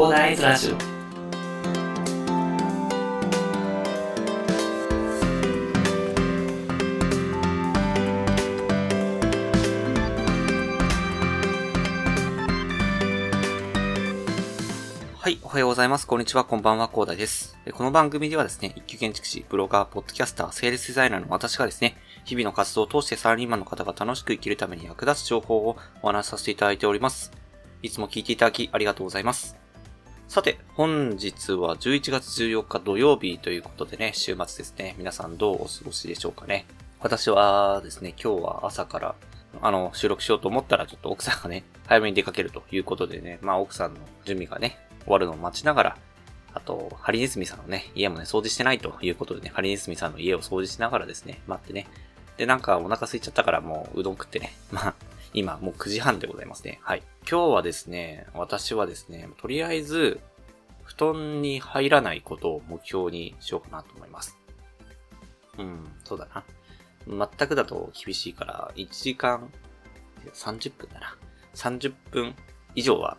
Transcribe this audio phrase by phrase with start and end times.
[0.00, 0.76] 広大ズラジオ
[15.18, 16.06] はい、おはようございます。
[16.06, 17.58] こんにちは、こんばんは、コーダです。
[17.74, 27.32] この番組ではですね、一級建築士、ブロガー、ポッドキャスター、セールスデザイナーの私がですね、日々の活動を通してサラリーマンの方が楽しく生きるために役立つ情報をお話しさせていただいております。
[27.82, 29.59] いつも聞いていただきありがとうございます。
[30.30, 34.94] さて、本日は11月14日土曜日ということでね、週末ですね。
[34.96, 36.66] 皆さんどうお過ごしでしょうかね。
[37.00, 39.14] 私はですね、今日は朝から、
[39.60, 45.98] あの、収録しようと思ったら、ちょっと奥さんがね、早めに出かけるということでね、まあ奥さんの準備がね、終わるのを待ちながら、
[46.54, 51.88] あと、ハリネズミさんのね、家もね、掃除してないということでね、ハリネズミさんの家を掃除しながらですね、待ってね。
[52.36, 54.52] で、なんかお腹空いちゃったからもううどん食ってね。
[54.70, 54.94] まあ、
[55.32, 56.80] 今もう9時半でございますね。
[56.82, 57.02] はい。
[57.28, 60.20] 今日はですね、私はですね、とりあえず、
[60.84, 64.36] 布団に入らないことを目標にしようかなと思います。
[65.58, 66.26] うん、そうだ
[67.06, 67.28] な。
[67.38, 69.50] 全くだと厳しいから、1時間
[70.34, 71.16] 30分だな。
[71.54, 72.34] 30分
[72.74, 73.16] 以上は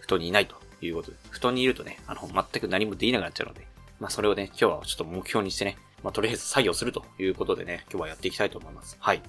[0.00, 3.66] 布団にいないということで、布団にいるとね、あの、全く何もできなくなっちゃうので、
[4.00, 8.96] まあそれをね、今日はちょっと目標にしてね、まあとりあえず作業するということでね、今日はやっていきたいと思います。
[9.00, 9.22] はい。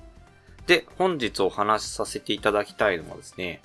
[0.67, 3.61] で、本日お話しさせていただきたいのはですね、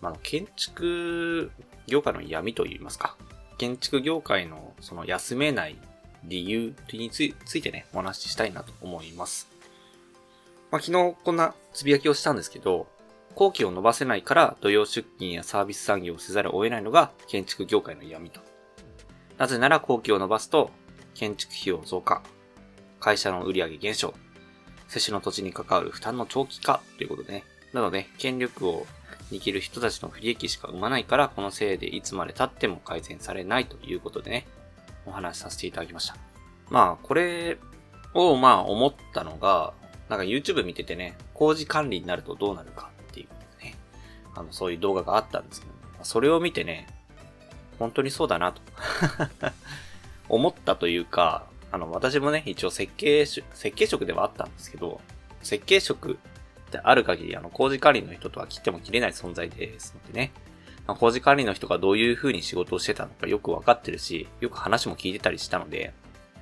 [0.00, 1.50] まあ、建築
[1.86, 3.16] 業界の闇といいますか、
[3.58, 5.76] 建築業界のその休めない
[6.24, 9.48] 理由についてね、お話ししたいなと思います。
[10.70, 12.88] まあ、昨日こんなつぶやきをしたんですけど、
[13.34, 18.40] 工期を伸ばせないから土曜出勤やサービス産業をせざるを得ないのが建築業界の闇と。
[19.38, 20.70] なぜなら工期を伸ばすと
[21.14, 22.22] 建築費用増加、
[23.00, 24.14] 会社の売上減少、
[24.92, 27.44] 接種の土地に関わる負担の長期化ということでね。
[27.72, 28.86] なので、権力を
[29.30, 34.46] 握る人たちの不利益しか生まないから、このせいでいつまで経っても改善されないということでね、
[35.06, 36.16] お話しさせていただきました。
[36.68, 37.56] まあ、これ
[38.12, 39.72] をまあ思ったのが、
[40.10, 43.74] なんか YouTube 見ててね、工事管理になるとどうなるかっていうね、
[44.34, 46.86] あの、そういう動画があったんですけど、それを見てね、
[47.78, 48.60] 本当にそうだなと。
[50.28, 53.44] 思ったというか、あの、私もね、一応設計、設
[53.74, 55.00] 計職ではあったんですけど、
[55.42, 56.18] 設計職
[56.70, 60.32] である限り、あの、工事管理の人とは切っても切れない存在ですのでね、
[60.86, 65.92] まあ、工事管理の人がどういう風に仕事をしてたのかよくわかってるし、よく話も聞いてたりしたので、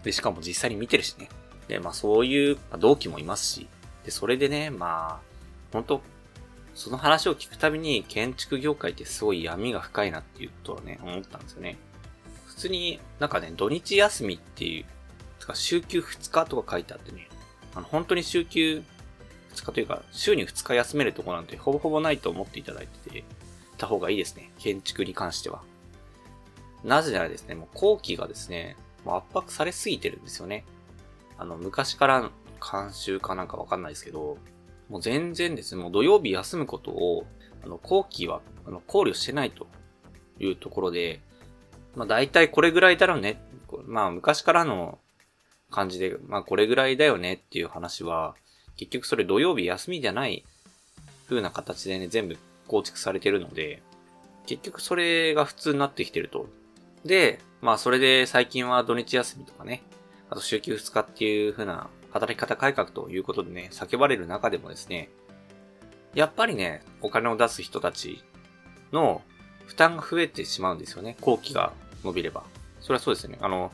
[0.03, 1.29] で、しかも実際に見てるしね。
[1.69, 3.69] で、まあそういう同期もいますし、
[4.05, 5.31] で、それでね、まあ、
[5.73, 6.03] 本当
[6.75, 11.77] その話を聞くたびに建築業界ってすごい闇が深いなっていうことをね、思ったんですよね。
[12.47, 14.85] 普通になんかね、土日休みっていう、
[15.41, 17.28] つか週休2日とか書いてあってね、
[17.75, 18.83] あの、本当に週休
[19.55, 23.25] 2日というか、週に2日休めるとこなんてほぼほぼないと思っていただいてて、
[23.78, 24.51] た方がいいですね。
[24.59, 25.62] 建築に関しては。
[26.84, 30.65] なぜならですね、もう後期がですね、もう圧迫されすぎてるんですよね。
[31.39, 32.31] あの、昔から
[32.61, 34.37] 慣習かなんかわかんないですけど、
[34.89, 37.25] もう全然ですね、もう土曜日休むことを、
[37.65, 39.67] あの、後期は、あの、考慮してないと
[40.39, 41.21] いうところで、
[41.97, 43.43] まあ大体これぐらいだろうね。
[43.87, 44.99] まあ昔からの
[45.71, 48.35] 感じで、まあこれぐらいだよねっていう話は、
[48.77, 50.45] 結局それ土曜日休みじゃない
[51.29, 52.37] 風な形でね、全部
[52.67, 53.83] 構築されてるので、
[54.47, 56.47] 結局それが普通になってきてると。
[57.05, 59.83] で、まあそれで最近は土日休みとかね、
[60.29, 65.09] あと週休2日っていう風な働き方改革ということでね、叫ばれる中でもですね、
[66.15, 68.23] やっぱりね、お金を出す人たち
[68.93, 69.23] の
[69.67, 71.17] 負担が増えてしまうんですよね。
[71.21, 72.43] 後期が伸びれば。
[72.81, 73.39] それはそうですよね。
[73.41, 73.71] あの、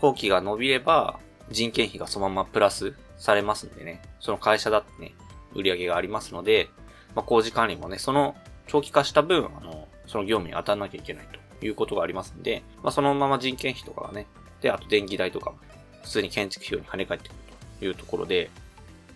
[0.00, 1.18] 後期が伸びれば
[1.50, 5.14] 人件費がそのままプラスされますんでね、その会社だってね、
[5.54, 6.68] 売り上げがありますので、
[7.14, 11.28] まあ、工事管理もね、その長期化した分、あの、その業務に当たらなきゃいけない
[11.58, 14.26] ということがありますんで、まあ、そのまま人件費とかがね、
[14.60, 15.58] で、あと電気代とかも、
[16.02, 17.38] 普通に建築費用に跳ね返ってくる
[17.80, 18.50] というところで、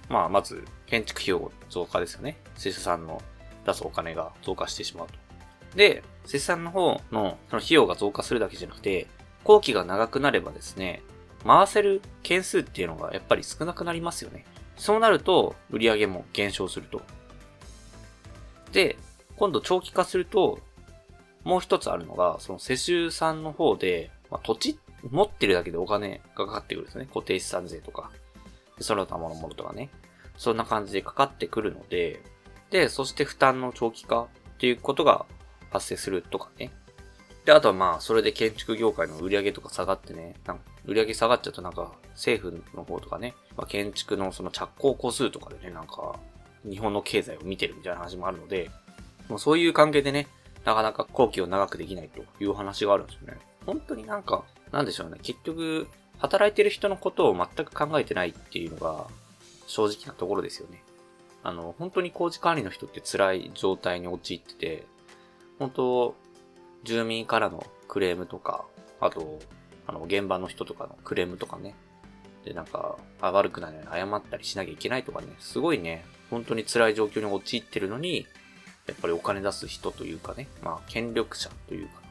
[0.09, 2.37] まあ、まず、建築費用増加ですよね。
[2.57, 3.23] 施主さんの
[3.65, 5.15] 出すお金が増加してしまうと。
[5.77, 9.07] で、施主さんの方のその費用が増加するだけじゃなくて、
[9.45, 11.03] 工期が長くなればですね、
[11.47, 14.45] 回せる件数っていうのがやっぱり少なくなりますよね。
[14.77, 17.03] そうなると、売り上げも減少すると。
[18.73, 18.97] で、
[19.37, 20.59] 今度長期化すると、
[21.45, 24.79] もう一つあるのが、その世襲さんの方で、まあ、土地
[25.11, 27.07] 持ってるだけでお金がかかってくるんですね。
[27.07, 28.11] 固定資産税とか、
[28.81, 29.91] その他ものものとかね。
[30.37, 32.23] そんな感じでかかってくるので、
[32.71, 35.27] で、そして負担の長期化っていうことが
[35.71, 36.73] 発生するとかね。
[37.45, 46.19] で、あとはまあ、それで建築業界の売り上げとか下がってね、なんか売り上げ下がっちゃうとなんか、政府の方とかね、まあ、建築のその着工個数とかでね、なんか、
[46.69, 48.71] 日本の経済を見てるみたいな話もあるので、
[49.29, 50.27] もうそういう関係でね、
[50.65, 53.39] なかなか後期を長くできないという話があるんですよね。
[53.67, 55.19] 本当になんか、なんでしょうね。
[55.23, 55.87] 結局、
[56.19, 59.07] 働いてる人のことを全く考えてないっていうのが
[59.67, 60.83] 正直なところですよね。
[61.43, 64.87] あの、本当に工事管理の人って辛い状態に陥ってて、
[65.59, 66.15] 本当、
[66.85, 68.65] 住民からのクレームとか、
[69.01, 69.41] あと、
[69.87, 71.75] あの、現場の人とかのクレームとかね。
[72.45, 75.29] で、なんか、あ悪くないのに謝ったりしなきゃいけないとかね。
[75.41, 78.27] すごいね、本当に辛い状況に陥ってるのに、
[78.87, 82.03] やっぱりお金出す人というかね、まあ、権力者というか、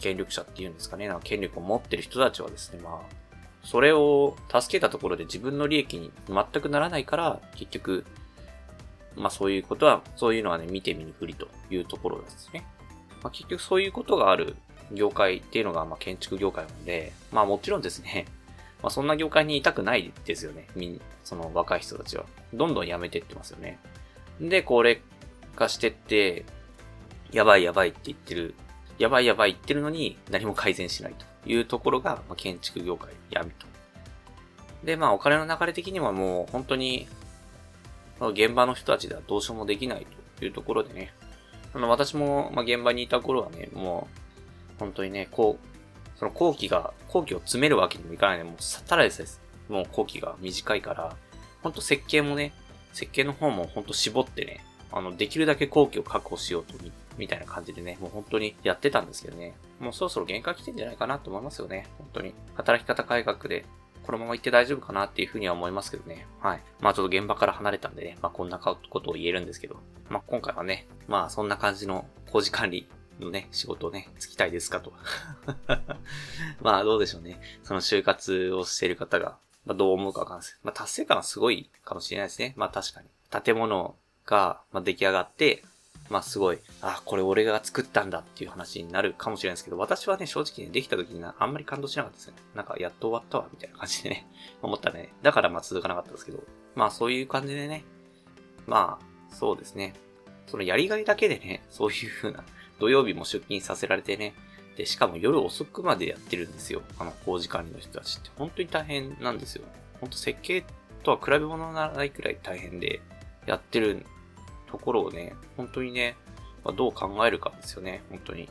[0.00, 3.22] 権力者っていうんですかね、なんか権力を持ってる人たちはですね、まあ、
[3.64, 8.04] それを助けたところで自分の利益に全くならないから、結局、
[9.14, 12.64] まあそういうことは、そういうのはね、見て見ぬふりというところですね。
[13.22, 14.56] まあ結局そういうことがある
[14.92, 18.26] 業界っていうのが、まあ建築業界なので、まあもちろんですね、
[18.82, 20.68] まあそんな業界にいたくないですよね。
[20.74, 22.24] みん、その若い人たちは。
[22.52, 23.78] どんどん辞めてってますよね。
[24.40, 25.00] で、高齢
[25.56, 26.44] 化してって、
[27.30, 28.54] やばいやばいって言ってる、
[28.98, 33.66] やばいやばい言ってるのに何も改善しないというところが、まあ、建築業界闇と。
[34.84, 37.08] で、まあお金の流れ的にはもう本当に
[38.20, 40.06] 現場の人たちではどうしようもできない
[40.38, 41.12] というところでね、
[41.74, 44.08] あの、私も、まあ、現場にいた頃はね、も
[44.76, 48.44] う、本当にね、こう、その後期が、後期を詰めるわけにもいかないね。
[48.44, 48.54] もう、
[48.86, 49.40] ただです。
[49.68, 51.16] もう後期が短いから、
[51.62, 52.52] 本当設計もね、
[52.92, 61.86] 設計の方も本当絞ってね、あの、できるだけ後期を確保しようとみ、みたいな感じでね、もう本当にやってたんですけどね、もうそろそろ限界来てんじゃないかなと思いますよね。
[61.98, 62.34] 本当に。
[62.54, 63.64] 働き方改革で
[64.06, 66.26] このまま行って大丈夫かなっていうふうには思いますけどね。
[66.40, 66.62] はい。
[66.80, 69.76] まあちょっと現場から離れたんでね、まあこんなことを言えるんですけど、
[70.08, 72.88] まあ今回はね、まあそんな感じの工事管理
[73.20, 74.92] のね、仕事をね、つきたいですかと。
[76.60, 77.40] まあどうでしょうね。
[77.62, 80.60] その就活をしている方が、まあどう思うかわかんないです。
[80.62, 82.54] まあ達成感はすごいかもしれないですね。
[82.56, 83.08] まあ確かに。
[83.42, 83.94] 建物
[84.26, 85.64] が、出来上がって、
[86.12, 92.34] まあすごい、あ、これ俺が作ったんだっていう話になるかもしれないですけど、私はね、正直ね、できた時にあんまり感動しなかったですね。
[92.54, 94.28] なんか、やっと終わったわ、みたいな感じでね、
[94.60, 95.14] 思ったね。
[95.22, 96.44] だからまあ続かなかったですけど、
[96.74, 97.84] まあそういう感じでね、
[98.66, 99.94] まあ、そうですね。
[100.48, 102.44] そのやりがいだけでね、そういう風な、
[102.78, 104.34] 土曜日も出勤させられてね、
[104.76, 106.82] で、しかも夜遅くまでやってるんですよ。
[106.98, 108.30] あの、工事管理の人たちって。
[108.36, 109.64] 本当に大変なんですよ。
[109.98, 110.62] 本当設計
[111.04, 113.00] とは比べ物にならないくらい大変で、
[113.46, 114.04] やってる
[114.72, 116.16] ところをね、本当にね、
[116.64, 118.48] まあ、どう考えるかですよね、本当に。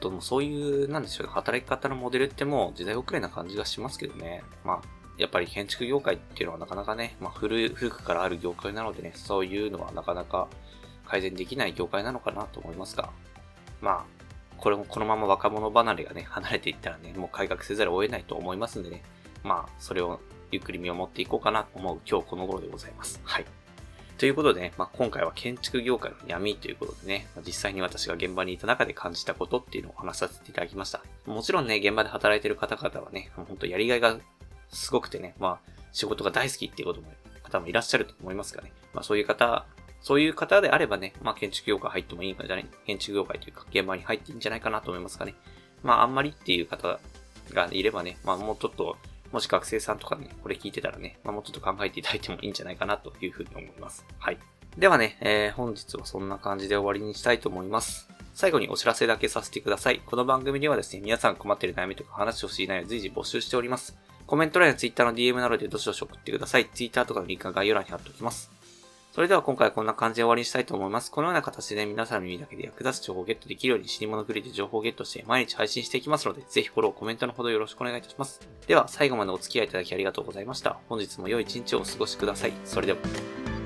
[0.00, 4.42] でもそういう、なんでしょうね、働き方のモデルってもう時代遅れな感じがしますけどね。
[4.64, 4.80] まあ、
[5.18, 10.48] やっぱり建築業界っていうのはなかなかね、まあ古、古くからある業界なのでね、そういうのはなかなか
[11.06, 13.10] 改善できない業界なのかなと思いますが、
[13.82, 14.04] まあ、
[14.56, 19.02] これもこのまま若者離れがね、離れていったらね、もう改革せざるを得ないと思いますんでね、
[19.42, 20.20] まあ、それを
[20.50, 23.20] ゆっくり見守っていこうかなと思う今日この頃でございます。
[23.24, 23.44] はい。
[24.20, 31.02] ということでね、まあ、今回は建築業界の闇ということでね、ま実際に私が現場にいた中で感じたことっていうのを話させていただきました。
[31.24, 34.18] もちろんね、現場で働いてる方々はね、本当やりがいが
[34.68, 37.10] すごくてね、まあ、仕事が大好きっていうことも、
[37.44, 39.64] 方もいらっしゃると思いますがね、まあそういう方、
[40.02, 45.34] そういう方であればね、まあ建築業界入ってもいいんじゃない、建築業界というか現場に入っていいんじゃないかなと思いますかね。
[45.82, 47.00] まああんまりっていう方
[47.54, 48.98] がいればね、まあもうちょっと
[49.32, 54.04] もし学生さんとかね、これ聞いてたらね、まあ、もうちょっと考えていただいてもいいんじゃないかなというふうに思います。
[54.18, 54.38] はい。
[54.76, 58.08] ではね、えー、本日はそんな感じで終わりにしたいと思います。
[58.34, 60.00] 最後にお知らせだけさせてください。
[60.04, 63.96] この番組ではですね、皆さん困ってる悩みとか話していないを随時募集しております。
[64.26, 66.68] コメント欄や Twitter の DM などでどしどし送ってください。
[66.72, 68.50] Twitter とかのリンクは概要欄に貼っておきます。
[69.12, 71.10] それでは今回はこんな感じで終わりにしたいと思います。
[71.10, 78.40] このような形で皆さんの耳だけで役立つ情報をゲットできるように死に物狂いで情報をゲットして毎日配信していきますので、ぜひフォロー、コメントのほどよろしくお願いいたします。
[78.68, 80.78] では最後までお付き合いいただきありがとうございました。
[80.88, 82.52] 本日も良い一日をお過ごしください。
[82.64, 83.59] それでは。